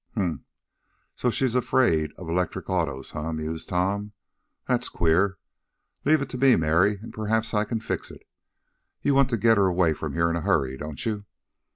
"Humph! 0.15 0.41
So 1.15 1.29
she's 1.29 1.53
afraid 1.53 2.11
of 2.17 2.27
electric 2.27 2.71
autos; 2.71 3.15
eh?" 3.15 3.31
mused 3.33 3.69
Tom. 3.69 4.13
"That's 4.67 4.89
queer. 4.89 5.37
Leave 6.05 6.23
it 6.23 6.29
to 6.29 6.39
me, 6.39 6.55
Mary, 6.55 6.97
and 7.03 7.13
perhaps 7.13 7.53
I 7.53 7.65
can 7.65 7.81
fix 7.81 8.09
it. 8.09 8.23
You 9.03 9.13
want 9.13 9.29
to 9.29 9.37
get 9.37 9.57
her 9.57 9.67
away 9.67 9.93
from 9.93 10.13
here 10.13 10.31
in 10.31 10.35
a 10.35 10.41
hurry; 10.41 10.75
don't 10.75 11.05
you?" 11.05 11.25